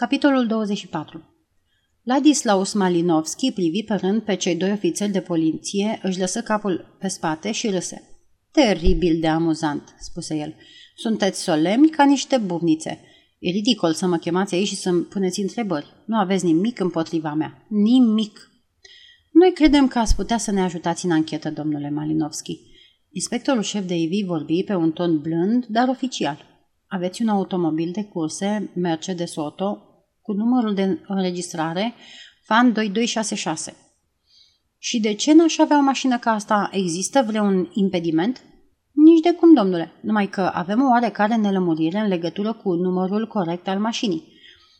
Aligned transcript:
Capitolul 0.00 0.46
24 0.46 1.22
Ladislaus 2.02 2.72
Malinovski 2.72 3.52
privi 3.52 3.82
pe 3.82 3.94
rând 3.94 4.22
pe 4.22 4.34
cei 4.34 4.56
doi 4.56 4.72
ofițeri 4.72 5.12
de 5.12 5.20
poliție, 5.20 6.00
își 6.02 6.18
lăsă 6.18 6.42
capul 6.42 6.96
pe 6.98 7.08
spate 7.08 7.52
și 7.52 7.68
râse. 7.68 8.02
Teribil 8.50 9.20
de 9.20 9.28
amuzant, 9.28 9.94
spuse 10.00 10.36
el. 10.36 10.54
Sunteți 10.94 11.42
solemni 11.42 11.88
ca 11.88 12.04
niște 12.04 12.36
bubnițe. 12.36 13.00
E 13.38 13.50
ridicol 13.50 13.92
să 13.92 14.06
mă 14.06 14.16
chemați 14.16 14.54
aici 14.54 14.66
și 14.66 14.76
să-mi 14.76 15.02
puneți 15.02 15.40
întrebări. 15.40 15.86
Nu 16.06 16.16
aveți 16.16 16.44
nimic 16.44 16.80
împotriva 16.80 17.34
mea. 17.34 17.66
Nimic. 17.68 18.50
Noi 19.32 19.52
credem 19.52 19.88
că 19.88 19.98
ați 19.98 20.16
putea 20.16 20.38
să 20.38 20.50
ne 20.50 20.60
ajutați 20.60 21.04
în 21.04 21.10
anchetă, 21.10 21.50
domnule 21.50 21.90
Malinovski. 21.90 22.60
Inspectorul 23.10 23.62
șef 23.62 23.86
de 23.86 23.94
IV 23.94 24.26
vorbi 24.26 24.62
pe 24.62 24.74
un 24.74 24.92
ton 24.92 25.18
blând, 25.18 25.66
dar 25.66 25.88
oficial. 25.88 26.44
Aveți 26.86 27.22
un 27.22 27.28
automobil 27.28 27.90
de 27.92 28.04
curse 28.04 28.70
Mercedes 28.74 29.36
Auto 29.36 29.82
cu 30.28 30.34
numărul 30.34 30.74
de 30.74 30.98
înregistrare 31.06 31.94
FAN 32.44 32.72
2266. 32.72 33.76
Și 34.78 35.00
de 35.00 35.14
ce 35.14 35.34
n-aș 35.34 35.58
avea 35.58 35.78
o 35.78 35.80
mașină 35.80 36.18
ca 36.18 36.30
asta? 36.30 36.68
Există 36.72 37.24
vreun 37.26 37.70
impediment? 37.72 38.42
Nici 38.92 39.20
de 39.20 39.32
cum, 39.32 39.54
domnule, 39.54 39.92
numai 40.00 40.28
că 40.28 40.50
avem 40.54 40.82
o 40.82 40.88
oarecare 40.88 41.36
nelămurire 41.36 41.98
în 41.98 42.08
legătură 42.08 42.52
cu 42.52 42.72
numărul 42.72 43.26
corect 43.26 43.68
al 43.68 43.78
mașinii. 43.78 44.36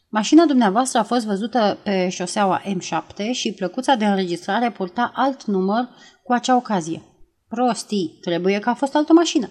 Mașina 0.09 0.45
dumneavoastră 0.45 0.99
a 0.99 1.03
fost 1.03 1.27
văzută 1.27 1.79
pe 1.83 2.09
șoseaua 2.09 2.63
M7 2.63 3.33
și 3.33 3.53
plăcuța 3.53 3.95
de 3.95 4.07
înregistrare 4.07 4.71
purta 4.71 5.13
alt 5.15 5.45
număr 5.45 5.89
cu 6.23 6.33
acea 6.33 6.57
ocazie. 6.57 7.03
Prostii, 7.49 8.19
trebuie 8.21 8.59
că 8.59 8.69
a 8.69 8.75
fost 8.75 8.95
altă 8.95 9.13
mașină. 9.13 9.47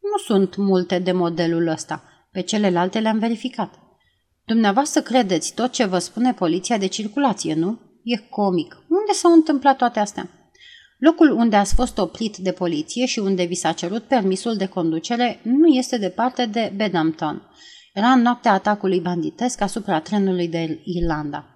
Nu 0.00 0.18
sunt 0.24 0.56
multe 0.56 0.98
de 0.98 1.12
modelul 1.12 1.66
ăsta. 1.66 2.02
Pe 2.30 2.40
celelalte 2.40 2.98
le-am 2.98 3.18
verificat. 3.18 3.87
Dumneavoastră 4.48 5.00
credeți 5.00 5.54
tot 5.54 5.72
ce 5.72 5.84
vă 5.84 5.98
spune 5.98 6.32
poliția 6.32 6.78
de 6.78 6.86
circulație, 6.86 7.54
nu? 7.54 7.80
E 8.02 8.16
comic. 8.16 8.74
Unde 8.88 9.12
s-au 9.12 9.32
întâmplat 9.32 9.76
toate 9.76 9.98
astea? 9.98 10.28
Locul 10.98 11.30
unde 11.30 11.56
ați 11.56 11.74
fost 11.74 11.98
oprit 11.98 12.36
de 12.36 12.52
poliție 12.52 13.06
și 13.06 13.18
unde 13.18 13.44
vi 13.44 13.54
s-a 13.54 13.72
cerut 13.72 14.02
permisul 14.02 14.56
de 14.56 14.66
conducere 14.66 15.40
nu 15.42 15.66
este 15.66 15.98
departe 15.98 16.46
de 16.46 16.72
Bedhampton. 16.76 17.42
Era 17.92 18.08
în 18.08 18.20
noaptea 18.20 18.52
atacului 18.52 19.00
banditesc 19.00 19.60
asupra 19.60 20.00
trenului 20.00 20.48
de 20.48 20.80
Irlanda. 20.84 21.46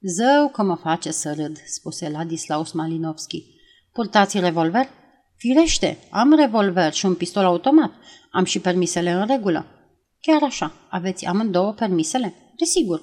Zău 0.00 0.48
că 0.48 0.62
mă 0.62 0.74
face 0.74 1.10
să 1.10 1.34
râd, 1.36 1.56
spuse 1.66 2.08
Ladislaus 2.08 2.72
Malinovski. 2.72 3.44
Purtați 3.92 4.40
revolver? 4.40 4.88
Firește, 5.36 5.98
am 6.10 6.34
revolver 6.34 6.92
și 6.92 7.06
un 7.06 7.14
pistol 7.14 7.44
automat. 7.44 7.92
Am 8.30 8.44
și 8.44 8.60
permisele 8.60 9.10
în 9.10 9.26
regulă. 9.26 9.66
Chiar 10.20 10.42
așa, 10.42 10.72
aveți 10.88 11.24
amândouă 11.24 11.72
permisele? 11.72 12.34
Desigur. 12.58 13.02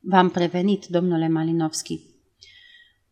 V-am 0.00 0.30
prevenit, 0.30 0.86
domnule 0.86 1.28
Malinovski. 1.28 2.00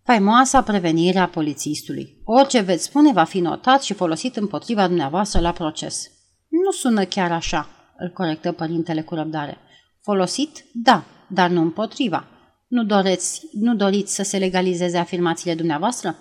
Faimoasa 0.05 0.62
prevenire 0.62 1.19
a 1.19 1.28
polițistului. 1.28 2.20
Orice 2.25 2.61
veți 2.61 2.84
spune 2.84 3.12
va 3.12 3.25
fi 3.25 3.41
notat 3.41 3.83
și 3.83 3.92
folosit 3.92 4.36
împotriva 4.36 4.86
dumneavoastră 4.86 5.41
la 5.41 5.53
proces. 5.53 6.11
Nu 6.48 6.70
sună 6.70 7.05
chiar 7.05 7.33
așa, 7.33 7.69
îl 7.98 8.08
corectă 8.08 8.53
părintele 8.53 9.03
cu 9.03 9.14
răbdare. 9.14 9.58
Folosit? 10.00 10.64
Da, 10.72 11.05
dar 11.28 11.50
nu 11.50 11.61
împotriva. 11.61 12.28
Nu, 12.69 12.84
doreți, 12.84 13.47
nu 13.53 13.75
doriți 13.75 14.14
să 14.14 14.22
se 14.22 14.38
legalizeze 14.38 14.98
afirmațiile 14.98 15.55
dumneavoastră? 15.55 16.16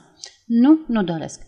Nu, 0.46 0.80
nu 0.88 1.04
doresc. 1.04 1.42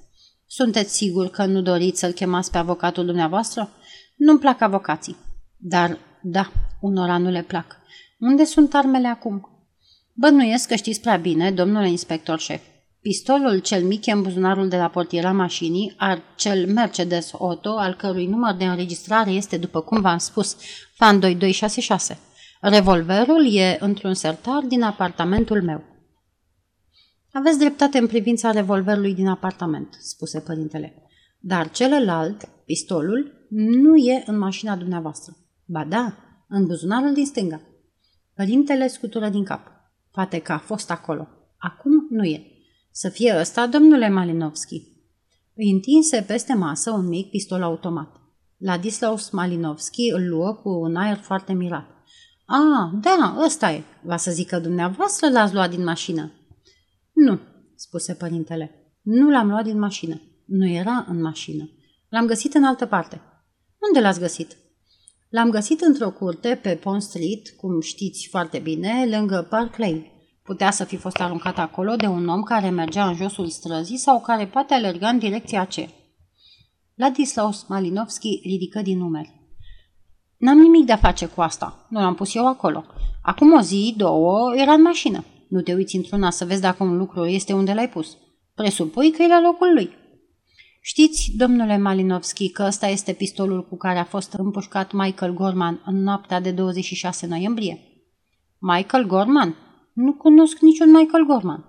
Sunteți 0.47 0.95
sigur 0.95 1.29
că 1.29 1.45
nu 1.45 1.61
doriți 1.61 1.99
să-l 1.99 2.11
chemați 2.11 2.51
pe 2.51 2.57
avocatul 2.57 3.05
dumneavoastră? 3.05 3.69
Nu-mi 4.17 4.39
plac 4.39 4.61
avocații. 4.61 5.15
Dar, 5.57 5.97
da, 6.21 6.51
unora 6.85 7.17
nu 7.17 7.29
le 7.29 7.41
plac. 7.41 7.75
Unde 8.19 8.43
sunt 8.43 8.73
armele 8.73 9.07
acum? 9.07 9.49
Bănuiesc 10.13 10.67
că 10.67 10.75
știți 10.75 11.01
prea 11.01 11.17
bine, 11.17 11.51
domnule 11.51 11.89
inspector 11.89 12.39
șef. 12.39 12.61
Pistolul 13.01 13.59
cel 13.59 13.83
mic 13.83 14.05
e 14.05 14.11
în 14.11 14.21
buzunarul 14.21 14.67
de 14.67 14.77
la 14.77 14.87
portiera 14.87 15.31
mașinii, 15.31 15.93
ar 15.97 16.21
cel 16.35 16.67
Mercedes 16.73 17.33
Auto, 17.33 17.69
al 17.69 17.93
cărui 17.93 18.25
număr 18.25 18.53
de 18.53 18.65
înregistrare 18.65 19.31
este, 19.31 19.57
după 19.57 19.81
cum 19.81 20.01
v-am 20.01 20.17
spus, 20.17 20.55
FAN 20.93 21.19
2266. 21.19 22.19
Revolverul 22.61 23.55
e 23.55 23.77
într-un 23.79 24.13
sertar 24.13 24.63
din 24.63 24.81
apartamentul 24.81 25.63
meu. 25.63 25.83
Aveți 27.31 27.59
dreptate 27.59 27.97
în 27.97 28.07
privința 28.07 28.51
revolverului 28.51 29.13
din 29.13 29.27
apartament, 29.27 29.97
spuse 29.99 30.39
părintele. 30.39 31.03
Dar 31.39 31.71
celălalt, 31.71 32.49
pistolul, 32.65 33.47
nu 33.49 33.95
e 33.95 34.23
în 34.25 34.37
mașina 34.37 34.75
dumneavoastră. 34.75 35.37
Ba 35.65 35.83
da, 35.83 36.15
în 36.55 36.65
buzunarul 36.65 37.13
din 37.13 37.25
stânga. 37.25 37.61
Părintele 38.35 38.87
scutură 38.87 39.29
din 39.29 39.43
cap. 39.43 39.67
Poate 40.11 40.39
că 40.39 40.51
a 40.51 40.57
fost 40.57 40.91
acolo. 40.91 41.27
Acum 41.57 42.07
nu 42.09 42.23
e. 42.23 42.41
Să 42.91 43.09
fie 43.09 43.35
ăsta, 43.39 43.67
domnule 43.67 44.09
Malinovski. 44.09 44.81
Îi 45.55 45.71
întinse 45.71 46.21
peste 46.27 46.53
masă 46.53 46.91
un 46.91 47.07
mic 47.07 47.29
pistol 47.29 47.61
automat. 47.61 48.21
Ladislaus 48.57 49.29
Malinovski 49.29 50.11
îl 50.11 50.27
luă 50.27 50.53
cu 50.53 50.69
un 50.69 50.95
aer 50.95 51.17
foarte 51.17 51.53
mirat. 51.53 51.85
A, 52.45 52.91
da, 53.01 53.37
ăsta 53.45 53.71
e. 53.71 53.83
Va 54.03 54.17
să 54.17 54.31
zică 54.31 54.59
dumneavoastră 54.59 55.29
l-ați 55.29 55.53
luat 55.53 55.69
din 55.69 55.83
mașină. 55.83 56.31
Nu, 57.13 57.39
spuse 57.75 58.13
părintele. 58.13 58.95
Nu 59.01 59.29
l-am 59.29 59.49
luat 59.49 59.63
din 59.63 59.79
mașină. 59.79 60.21
Nu 60.45 60.67
era 60.67 61.05
în 61.09 61.21
mașină. 61.21 61.69
L-am 62.09 62.25
găsit 62.25 62.53
în 62.53 62.63
altă 62.63 62.85
parte. 62.85 63.21
Unde 63.87 63.99
l-ați 63.99 64.19
găsit? 64.19 64.57
L-am 65.35 65.49
găsit 65.49 65.81
într-o 65.81 66.09
curte 66.09 66.59
pe 66.61 66.75
Pond 66.75 67.01
Street, 67.01 67.49
cum 67.49 67.81
știți 67.81 68.27
foarte 68.27 68.59
bine, 68.59 69.05
lângă 69.09 69.47
Park 69.49 69.77
Lane. 69.77 70.11
Putea 70.43 70.71
să 70.71 70.83
fi 70.83 70.95
fost 70.95 71.19
aruncat 71.19 71.57
acolo 71.57 71.95
de 71.95 72.05
un 72.05 72.27
om 72.27 72.41
care 72.41 72.69
mergea 72.69 73.07
în 73.07 73.15
josul 73.15 73.47
străzii 73.47 73.97
sau 73.97 74.21
care 74.21 74.45
poate 74.45 74.73
alerga 74.73 75.07
în 75.07 75.17
direcția 75.17 75.61
aceea. 75.61 75.87
Ladislaus 76.95 77.65
Malinovski 77.67 78.39
ridică 78.43 78.81
din 78.81 78.97
numeri. 78.97 79.33
N-am 80.37 80.57
nimic 80.57 80.85
de-a 80.85 80.97
face 80.97 81.25
cu 81.25 81.41
asta. 81.41 81.85
Nu 81.89 81.99
l-am 81.99 82.15
pus 82.15 82.35
eu 82.35 82.47
acolo. 82.47 82.83
Acum 83.21 83.53
o 83.53 83.61
zi, 83.61 83.93
două, 83.97 84.53
era 84.55 84.73
în 84.73 84.81
mașină. 84.81 85.23
Nu 85.49 85.61
te 85.61 85.73
uiți 85.73 85.95
într-una 85.95 86.29
să 86.29 86.45
vezi 86.45 86.61
dacă 86.61 86.83
un 86.83 86.97
lucru 86.97 87.25
este 87.25 87.53
unde 87.53 87.73
l-ai 87.73 87.89
pus. 87.89 88.17
Presupui 88.53 89.11
că 89.11 89.21
e 89.21 89.27
la 89.27 89.41
locul 89.41 89.73
lui. 89.73 89.89
Știți, 90.87 91.31
domnule 91.37 91.77
Malinovski, 91.77 92.49
că 92.49 92.63
ăsta 92.63 92.87
este 92.87 93.13
pistolul 93.13 93.67
cu 93.67 93.77
care 93.77 93.99
a 93.99 94.03
fost 94.03 94.33
împușcat 94.33 94.91
Michael 94.91 95.33
Gorman 95.33 95.81
în 95.85 96.03
noaptea 96.03 96.39
de 96.39 96.51
26 96.51 97.27
noiembrie? 97.27 97.79
Michael 98.59 99.05
Gorman? 99.05 99.55
Nu 99.93 100.13
cunosc 100.13 100.59
niciun 100.59 100.91
Michael 100.91 101.25
Gorman. 101.25 101.65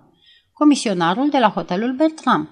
Comisionarul 0.53 1.29
de 1.29 1.37
la 1.37 1.49
hotelul 1.49 1.95
Bertram. 1.95 2.49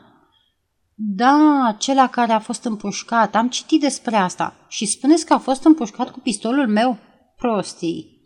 Da, 0.95 1.65
acela 1.67 2.07
care 2.07 2.31
a 2.31 2.39
fost 2.39 2.63
împușcat. 2.63 3.35
Am 3.35 3.49
citit 3.49 3.79
despre 3.79 4.15
asta. 4.15 4.65
Și 4.67 4.85
spuneți 4.85 5.25
că 5.25 5.33
a 5.33 5.37
fost 5.37 5.63
împușcat 5.63 6.11
cu 6.11 6.19
pistolul 6.19 6.67
meu? 6.67 6.97
Prostii. 7.37 8.23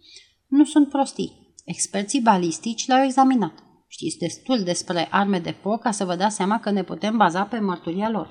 Nu 0.47 0.65
sunt 0.65 0.89
prostii. 0.89 1.55
Experții 1.65 2.21
balistici 2.21 2.87
l-au 2.87 3.03
examinat. 3.03 3.68
Știți 3.91 4.17
destul 4.17 4.63
despre 4.63 5.07
arme 5.11 5.39
de 5.39 5.51
foc 5.61 5.81
ca 5.81 5.91
să 5.91 6.05
vă 6.05 6.15
dați 6.15 6.35
seama 6.35 6.59
că 6.59 6.71
ne 6.71 6.83
putem 6.83 7.17
baza 7.17 7.43
pe 7.43 7.59
mărturia 7.59 8.09
lor. 8.09 8.29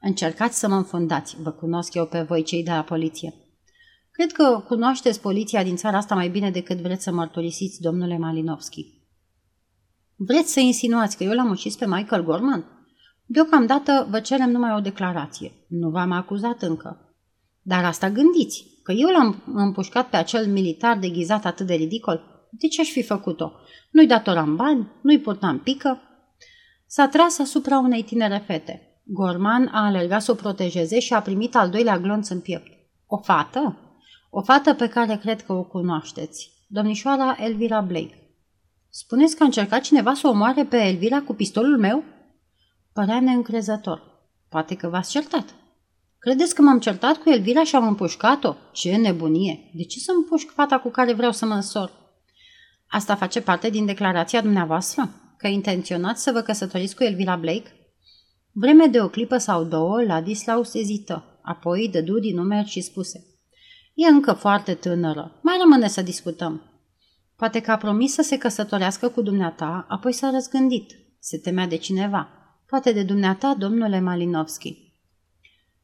Încercați 0.00 0.58
să 0.58 0.68
mă 0.68 0.74
înfundați. 0.74 1.36
Vă 1.42 1.50
cunosc 1.50 1.94
eu 1.94 2.06
pe 2.06 2.20
voi 2.22 2.42
cei 2.42 2.64
de 2.64 2.70
la 2.70 2.82
poliție. 2.82 3.34
Cred 4.10 4.32
că 4.32 4.64
cunoașteți 4.66 5.20
poliția 5.20 5.62
din 5.62 5.76
țara 5.76 5.96
asta 5.96 6.14
mai 6.14 6.28
bine 6.28 6.50
decât 6.50 6.78
vreți 6.78 7.02
să 7.02 7.12
mărturisiți, 7.12 7.80
domnule 7.80 8.18
Malinovski. 8.18 8.86
Vreți 10.16 10.52
să 10.52 10.60
insinuați 10.60 11.16
că 11.16 11.24
eu 11.24 11.32
l-am 11.32 11.50
ucis 11.50 11.76
pe 11.76 11.86
Michael 11.86 12.24
Gorman? 12.24 12.64
Deocamdată 13.26 14.06
vă 14.10 14.20
cerem 14.20 14.50
numai 14.50 14.74
o 14.76 14.80
declarație. 14.80 15.52
Nu 15.68 15.90
v-am 15.90 16.10
acuzat 16.12 16.62
încă. 16.62 17.14
Dar 17.62 17.84
asta 17.84 18.10
gândiți, 18.10 18.64
că 18.82 18.92
eu 18.92 19.08
l-am 19.08 19.42
împușcat 19.54 20.08
pe 20.08 20.16
acel 20.16 20.46
militar 20.46 20.98
deghizat 20.98 21.44
atât 21.44 21.66
de 21.66 21.74
ridicol. 21.74 22.37
De 22.50 22.68
ce 22.68 22.80
aș 22.80 22.88
fi 22.88 23.02
făcut-o? 23.02 23.52
Nu-i 23.90 24.06
datoram 24.06 24.56
bani? 24.56 24.92
Nu-i 25.02 25.20
purtam 25.20 25.58
pică? 25.58 26.00
S-a 26.86 27.08
tras 27.08 27.38
asupra 27.38 27.78
unei 27.78 28.02
tinere 28.02 28.42
fete. 28.46 29.00
Gorman 29.04 29.68
a 29.72 29.84
alergat 29.84 30.22
să 30.22 30.30
o 30.30 30.34
protejeze 30.34 30.98
și 30.98 31.14
a 31.14 31.22
primit 31.22 31.56
al 31.56 31.70
doilea 31.70 31.98
glonț 31.98 32.28
în 32.28 32.40
piept. 32.40 32.70
O 33.06 33.16
fată? 33.16 33.76
O 34.30 34.42
fată 34.42 34.74
pe 34.74 34.88
care 34.88 35.16
cred 35.16 35.42
că 35.42 35.52
o 35.52 35.64
cunoașteți. 35.64 36.52
Domnișoara 36.68 37.36
Elvira 37.40 37.80
Blake. 37.80 38.22
Spuneți 38.90 39.36
că 39.36 39.42
a 39.42 39.46
încercat 39.46 39.80
cineva 39.80 40.14
să 40.14 40.26
o 40.26 40.30
omoare 40.30 40.64
pe 40.64 40.76
Elvira 40.76 41.20
cu 41.22 41.34
pistolul 41.34 41.78
meu? 41.78 42.04
Părea 42.92 43.20
neîncrezător. 43.20 44.02
Poate 44.48 44.74
că 44.74 44.88
v-ați 44.88 45.10
certat. 45.10 45.54
Credeți 46.18 46.54
că 46.54 46.62
m-am 46.62 46.78
certat 46.78 47.16
cu 47.16 47.30
Elvira 47.30 47.64
și 47.64 47.76
am 47.76 47.86
împușcat-o? 47.86 48.54
Ce 48.72 48.96
nebunie! 48.96 49.70
De 49.74 49.82
ce 49.84 49.98
să 49.98 50.12
împușc 50.16 50.50
fata 50.50 50.78
cu 50.78 50.88
care 50.88 51.12
vreau 51.12 51.32
să 51.32 51.46
mă 51.46 51.54
însor? 51.54 51.90
Asta 52.88 53.14
face 53.14 53.40
parte 53.40 53.70
din 53.70 53.86
declarația 53.86 54.40
dumneavoastră? 54.40 55.10
Că 55.36 55.46
intenționați 55.46 56.22
să 56.22 56.30
vă 56.32 56.40
căsătoriți 56.40 56.96
cu 56.96 57.02
Elvira 57.02 57.36
Blake? 57.36 57.72
Vreme 58.52 58.86
de 58.86 59.00
o 59.00 59.08
clipă 59.08 59.38
sau 59.38 59.64
două, 59.64 60.02
Ladislaus 60.02 60.74
ezită, 60.74 61.40
apoi 61.42 61.88
dădu 61.92 62.18
din 62.18 62.34
numeri 62.34 62.68
și 62.68 62.80
spuse 62.80 63.28
E 63.94 64.06
încă 64.06 64.32
foarte 64.32 64.74
tânără. 64.74 65.38
Mai 65.42 65.56
rămâne 65.60 65.88
să 65.88 66.02
discutăm. 66.02 66.62
Poate 67.36 67.60
că 67.60 67.70
a 67.70 67.76
promis 67.76 68.12
să 68.12 68.22
se 68.22 68.38
căsătorească 68.38 69.08
cu 69.08 69.22
dumneata, 69.22 69.86
apoi 69.88 70.12
s-a 70.12 70.30
răzgândit. 70.30 70.92
Se 71.20 71.38
temea 71.38 71.66
de 71.66 71.76
cineva. 71.76 72.28
Poate 72.66 72.92
de 72.92 73.02
dumneata, 73.02 73.54
domnule 73.58 74.00
Malinovski. 74.00 74.92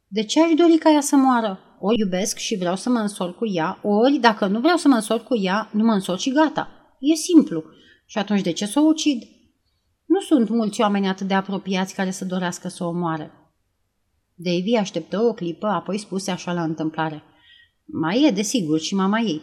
De 0.09 0.25
ce 0.25 0.43
aș 0.43 0.51
dori 0.57 0.79
ca 0.79 0.91
ea 0.91 1.01
să 1.01 1.17
moară? 1.17 1.59
O 1.81 1.89
iubesc 1.93 2.37
și 2.37 2.57
vreau 2.57 2.77
să 2.77 2.89
mă 2.89 2.99
însor 2.99 3.35
cu 3.35 3.47
ea, 3.47 3.79
ori, 3.83 4.19
dacă 4.19 4.47
nu 4.47 4.61
vreau 4.61 4.77
să 4.77 4.89
mă 4.89 4.95
însor 4.95 5.23
cu 5.23 5.37
ea, 5.37 5.71
nu 5.73 5.85
mă 5.85 5.93
însor 5.93 6.19
și 6.19 6.33
gata. 6.33 6.69
E 7.13 7.15
simplu. 7.15 7.65
Și 8.07 8.19
atunci 8.19 8.43
de 8.43 8.53
ce 8.53 8.67
să 8.67 8.81
o 8.81 8.83
ucid? 8.83 9.23
Nu 10.05 10.21
sunt 10.21 10.49
mulți 10.49 10.81
oameni 10.81 11.09
atât 11.09 11.27
de 11.27 11.35
apropiați 11.35 11.95
care 11.95 12.11
să 12.11 12.25
dorească 12.25 12.69
să 12.69 12.85
o 12.85 12.93
moare. 12.93 13.31
Davy 14.35 14.75
așteptă 14.75 15.21
o 15.21 15.33
clipă, 15.33 15.67
apoi 15.67 15.99
spuse 15.99 16.31
așa 16.31 16.53
la 16.53 16.63
întâmplare. 16.63 17.23
Mai 17.85 18.23
e, 18.23 18.31
desigur, 18.31 18.81
și 18.81 18.95
mama 18.95 19.19
ei. 19.19 19.43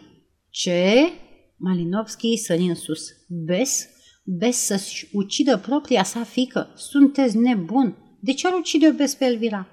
Ce? 0.50 1.12
Malinovski 1.58 2.38
sări 2.38 2.62
în 2.62 2.75
sus. 2.75 3.08
Bes? 3.28 3.88
Bes 4.24 4.58
să-și 4.58 5.08
ucidă 5.13 5.58
propria 5.58 6.04
sa 6.04 6.24
fică? 6.24 6.74
Sunteți 6.75 7.38
nebun? 7.38 8.18
De 8.19 8.34
ce 8.34 8.48
ar 8.48 8.54
ucide-o 8.54 8.92
Bes 8.92 9.16
pe 9.16 9.25
Elvira? 9.25 9.68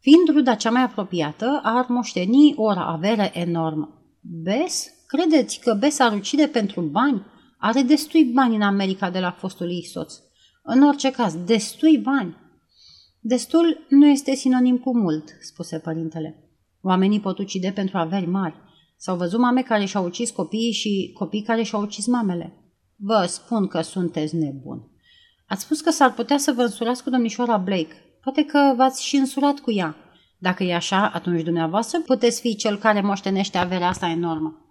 Fiind 0.00 0.28
ruda 0.28 0.54
cea 0.54 0.70
mai 0.70 0.82
apropiată, 0.82 1.60
ar 1.62 1.86
moșteni 1.88 2.54
o 2.56 2.68
avere 2.68 3.30
enormă. 3.34 4.14
Bes? 4.20 4.88
Credeți 5.12 5.60
că 5.60 5.74
Bes 5.74 5.98
ar 5.98 6.12
ucide 6.12 6.46
pentru 6.46 6.80
bani? 6.80 7.26
Are 7.58 7.82
destui 7.82 8.24
bani 8.24 8.54
în 8.54 8.62
America 8.62 9.10
de 9.10 9.18
la 9.18 9.30
fostul 9.30 9.70
ei 9.70 9.84
soț. 9.84 10.14
În 10.62 10.82
orice 10.82 11.10
caz, 11.10 11.34
destui 11.44 11.98
bani. 11.98 12.36
Destul 13.20 13.86
nu 13.88 14.06
este 14.06 14.34
sinonim 14.34 14.78
cu 14.78 14.96
mult, 14.96 15.24
spuse 15.40 15.78
părintele. 15.78 16.50
Oamenii 16.82 17.20
pot 17.20 17.38
ucide 17.38 17.72
pentru 17.74 17.98
averi 17.98 18.26
mari. 18.26 18.54
S-au 18.96 19.16
văzut 19.16 19.38
mame 19.38 19.62
care 19.62 19.84
și-au 19.84 20.04
ucis 20.04 20.30
copiii 20.30 20.72
și 20.72 21.10
copii 21.18 21.42
care 21.42 21.62
și-au 21.62 21.82
ucis 21.82 22.06
mamele. 22.06 22.54
Vă 22.96 23.24
spun 23.28 23.66
că 23.66 23.80
sunteți 23.80 24.36
nebuni. 24.36 24.90
Ați 25.46 25.62
spus 25.62 25.80
că 25.80 25.90
s-ar 25.90 26.12
putea 26.12 26.38
să 26.38 26.52
vă 26.52 26.62
însurați 26.62 27.02
cu 27.02 27.10
domnișoara 27.10 27.56
Blake. 27.56 27.94
Poate 28.22 28.44
că 28.44 28.72
v-ați 28.76 29.06
și 29.06 29.16
însurat 29.16 29.58
cu 29.58 29.72
ea. 29.72 29.96
Dacă 30.38 30.62
e 30.64 30.74
așa, 30.74 31.10
atunci 31.14 31.42
dumneavoastră 31.42 32.00
puteți 32.00 32.40
fi 32.40 32.56
cel 32.56 32.78
care 32.78 33.00
moștenește 33.00 33.58
averea 33.58 33.88
asta 33.88 34.08
enormă. 34.08 34.64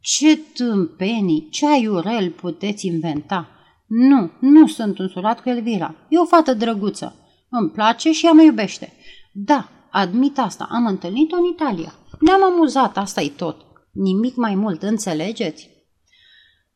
Ce 0.00 0.36
tâmpenii, 0.36 1.48
ce 1.50 1.66
aiurel 1.66 2.30
puteți 2.30 2.86
inventa! 2.86 3.48
Nu, 3.86 4.30
nu 4.40 4.66
sunt 4.66 4.98
însurat 4.98 5.42
cu 5.42 5.48
Elvira. 5.48 5.94
E 6.08 6.18
o 6.18 6.24
fată 6.24 6.54
drăguță. 6.54 7.16
Îmi 7.48 7.70
place 7.70 8.12
și 8.12 8.26
ea 8.26 8.32
mă 8.32 8.42
iubește. 8.42 8.92
Da, 9.32 9.68
admit 9.90 10.38
asta, 10.38 10.68
am 10.70 10.86
întâlnit-o 10.86 11.36
în 11.36 11.44
Italia. 11.44 11.94
Ne-am 12.20 12.42
amuzat, 12.42 12.96
asta 12.96 13.20
e 13.20 13.28
tot. 13.28 13.56
Nimic 13.92 14.36
mai 14.36 14.54
mult, 14.54 14.82
înțelegeți? 14.82 15.70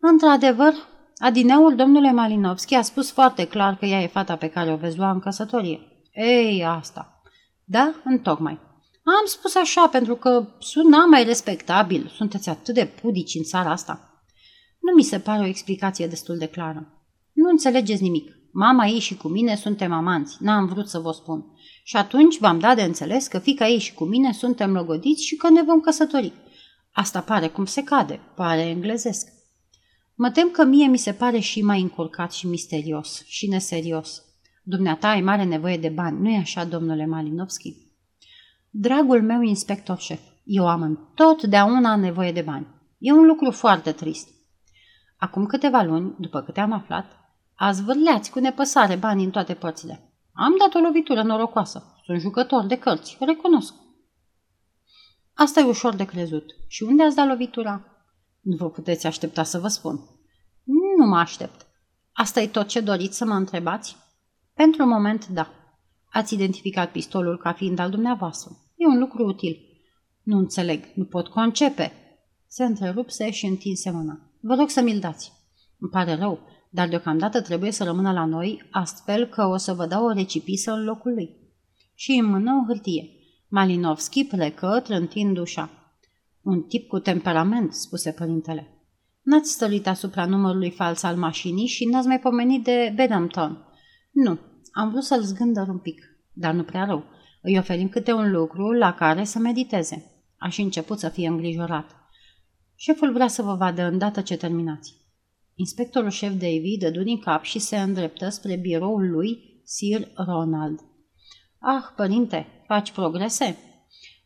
Într-adevăr, 0.01 0.75
adineaul 1.17 1.75
domnule 1.75 2.13
Malinovski 2.13 2.75
a 2.75 2.83
spus 2.83 3.11
foarte 3.11 3.47
clar 3.47 3.77
că 3.77 3.85
ea 3.85 4.03
e 4.03 4.07
fata 4.07 4.37
pe 4.37 4.49
care 4.49 4.73
o 4.73 4.77
veți 4.77 4.99
lua 4.99 5.11
în 5.11 5.21
căsătorie. 5.21 5.81
Ei, 6.13 6.65
asta. 6.65 7.23
Da, 7.65 7.95
întocmai. 8.05 8.59
Am 9.11 9.27
spus 9.27 9.55
așa 9.55 9.89
pentru 9.89 10.15
că 10.17 10.49
suna 10.59 11.07
mai 11.07 11.25
respectabil. 11.25 12.13
Sunteți 12.17 12.49
atât 12.49 12.75
de 12.75 12.87
pudici 13.01 13.35
în 13.35 13.43
țara 13.43 13.71
asta. 13.71 14.23
Nu 14.81 14.95
mi 14.95 15.03
se 15.03 15.19
pare 15.19 15.43
o 15.43 15.47
explicație 15.47 16.07
destul 16.07 16.39
de 16.39 16.47
clară. 16.47 17.03
Nu 17.33 17.49
înțelegeți 17.49 18.03
nimic. 18.03 18.37
Mama 18.53 18.87
ei 18.87 18.99
și 18.99 19.17
cu 19.17 19.29
mine 19.29 19.57
suntem 19.57 19.93
amanți. 19.93 20.37
N-am 20.41 20.67
vrut 20.67 20.89
să 20.89 20.99
vă 20.99 21.11
spun. 21.13 21.45
Și 21.85 21.97
atunci 21.97 22.39
v-am 22.39 22.59
dat 22.59 22.77
de 22.77 22.83
înțeles 22.83 23.27
că 23.27 23.39
fica 23.39 23.69
ei 23.69 23.79
și 23.79 23.95
cu 23.95 24.05
mine 24.05 24.33
suntem 24.33 24.73
logodiți 24.73 25.25
și 25.25 25.37
că 25.37 25.51
ne 25.51 25.63
vom 25.63 25.81
căsători. 25.81 26.33
Asta 26.93 27.21
pare 27.21 27.49
cum 27.49 27.65
se 27.65 27.83
cade, 27.83 28.21
pare 28.35 28.61
englezesc. 28.61 29.29
Mă 30.15 30.31
tem 30.31 30.51
că 30.51 30.65
mie 30.65 30.87
mi 30.87 30.99
se 30.99 31.13
pare 31.13 31.39
și 31.39 31.63
mai 31.63 31.81
încurcat 31.81 32.33
și 32.33 32.47
misterios 32.47 33.23
și 33.27 33.49
neserios. 33.49 34.23
Dumneata 34.63 35.09
ai 35.09 35.21
mare 35.21 35.45
nevoie 35.45 35.77
de 35.77 35.89
bani, 35.89 36.21
nu-i 36.21 36.37
așa, 36.37 36.65
domnule 36.65 37.07
Malinovski? 37.07 37.88
Dragul 38.71 39.23
meu 39.23 39.43
inspector 39.43 39.99
șef, 39.99 40.21
eu 40.45 40.69
am 40.69 40.83
întotdeauna 40.83 41.97
nevoie 41.97 42.33
de 42.33 42.43
bani. 42.43 42.67
E 42.99 43.13
un 43.13 43.27
lucru 43.27 43.51
foarte 43.51 43.93
trist. 43.93 44.29
Acum 45.17 45.47
câteva 45.47 45.83
luni, 45.83 46.15
după 46.19 46.43
câte 46.43 46.61
am 46.61 46.73
aflat, 46.73 47.07
ați 47.55 47.83
vârleați 47.83 48.31
cu 48.31 48.39
nepăsare 48.39 48.97
bani 48.97 49.25
în 49.25 49.31
toate 49.31 49.55
părțile. 49.55 50.13
Am 50.33 50.55
dat 50.59 50.75
o 50.75 50.79
lovitură 50.79 51.23
norocoasă. 51.23 51.83
Sunt 52.05 52.21
jucător 52.21 52.67
de 52.67 52.79
cărți, 52.79 53.17
recunosc. 53.21 53.75
Asta 55.35 55.61
e 55.61 55.65
ușor 55.65 55.95
de 55.95 56.05
crezut. 56.05 56.45
Și 56.67 56.83
unde 56.83 57.03
ați 57.03 57.17
dat 57.17 57.27
lovitura? 57.27 57.85
Nu 58.41 58.57
vă 58.57 58.71
puteți 58.71 59.07
aștepta 59.07 59.43
să 59.43 59.59
vă 59.59 59.69
spun. 59.69 60.01
Nu 60.65 61.07
mă 61.07 61.19
aștept. 61.19 61.67
Asta 62.13 62.41
e 62.41 62.47
tot 62.47 62.67
ce 62.67 62.81
doriți 62.81 63.17
să 63.17 63.25
mă 63.25 63.35
întrebați? 63.35 63.97
Pentru 64.55 64.83
un 64.83 64.89
moment, 64.89 65.27
da. 65.27 65.58
Ați 66.11 66.35
identificat 66.35 66.91
pistolul 66.91 67.39
ca 67.39 67.53
fiind 67.53 67.79
al 67.79 67.91
dumneavoastră. 67.91 68.51
E 68.77 68.87
un 68.87 68.99
lucru 68.99 69.25
util. 69.25 69.57
Nu 70.23 70.39
înțeleg, 70.39 70.85
nu 70.95 71.05
pot 71.05 71.29
concepe. 71.29 71.93
Se 72.47 72.65
întrerupse 72.65 73.31
și 73.31 73.47
întinse 73.47 73.91
mâna. 73.91 74.31
Vă 74.41 74.55
rog 74.55 74.69
să 74.69 74.81
mi-l 74.83 74.99
dați. 74.99 75.33
Îmi 75.79 75.91
pare 75.91 76.15
rău, 76.15 76.41
dar 76.71 76.89
deocamdată 76.89 77.43
trebuie 77.43 77.71
să 77.71 77.85
rămână 77.85 78.13
la 78.13 78.25
noi, 78.25 78.69
astfel 78.71 79.27
că 79.27 79.47
o 79.47 79.57
să 79.57 79.73
vă 79.73 79.87
dau 79.87 80.05
o 80.05 80.13
recipisă 80.13 80.73
în 80.73 80.85
locul 80.85 81.13
lui. 81.13 81.37
Și 81.95 82.13
în 82.13 82.27
mână 82.27 82.63
o 82.63 82.67
hârtie. 82.67 83.09
Malinovski 83.49 84.25
plecă 84.25 84.81
trântind 84.85 85.39
ușa. 85.39 85.71
Un 86.43 86.63
tip 86.63 86.89
cu 86.89 86.99
temperament, 86.99 87.73
spuse 87.73 88.13
părintele. 88.13 88.73
N-ați 89.23 89.53
stărit 89.53 89.87
asupra 89.87 90.27
numărului 90.27 90.71
fals 90.71 91.03
al 91.03 91.17
mașinii 91.17 91.67
și 91.67 91.85
n-ați 91.85 92.07
mai 92.07 92.21
pomenit 92.21 92.65
de 92.65 92.93
Bedhampton. 92.95 93.67
Nu, 94.11 94.39
am 94.73 94.91
vrut 94.91 95.03
să-l 95.03 95.23
zgândăr 95.23 95.69
un 95.69 95.79
pic, 95.79 96.03
dar 96.33 96.55
nu 96.55 96.63
prea 96.63 96.85
rău. 96.85 97.05
Îi 97.43 97.59
oferim 97.59 97.89
câte 97.89 98.13
un 98.13 98.31
lucru 98.31 98.73
la 98.73 98.95
care 98.95 99.25
să 99.25 99.39
mediteze. 99.39 100.25
Aș 100.37 100.55
și 100.55 100.61
început 100.61 100.99
să 100.99 101.09
fie 101.09 101.29
îngrijorat. 101.29 101.91
Șeful 102.75 103.13
vrea 103.13 103.29
să 103.29 103.43
vă 103.43 103.55
vadă 103.55 103.83
îndată 103.83 104.21
ce 104.21 104.37
terminați. 104.37 104.95
Inspectorul 105.55 106.11
șef 106.11 106.33
David 106.33 106.81
dădu 106.81 107.03
din 107.03 107.19
cap 107.19 107.43
și 107.43 107.59
se 107.59 107.77
îndreptă 107.77 108.29
spre 108.29 108.57
biroul 108.57 109.11
lui 109.11 109.61
Sir 109.65 110.09
Ronald. 110.15 110.81
Ah, 111.59 111.83
părinte, 111.97 112.47
faci 112.67 112.93
progrese? 112.93 113.59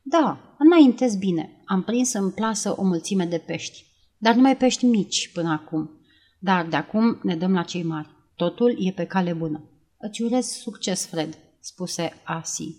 Da, 0.02 0.56
înaintez 0.58 1.16
bine. 1.16 1.62
Am 1.64 1.82
prins 1.82 2.12
în 2.12 2.30
plasă 2.30 2.74
o 2.76 2.84
mulțime 2.84 3.24
de 3.24 3.38
pești. 3.38 3.84
Dar 4.18 4.34
numai 4.34 4.56
pești 4.56 4.86
mici 4.86 5.30
până 5.32 5.50
acum. 5.50 5.90
Dar 6.38 6.66
de 6.66 6.76
acum 6.76 7.20
ne 7.22 7.36
dăm 7.36 7.52
la 7.52 7.62
cei 7.62 7.82
mari. 7.82 8.08
Totul 8.36 8.76
e 8.78 8.92
pe 8.92 9.04
cale 9.04 9.32
bună. 9.32 9.71
Îți 10.04 10.22
urez 10.22 10.46
succes, 10.46 11.06
Fred, 11.06 11.38
spuse 11.60 12.12
Asi. 12.24 12.76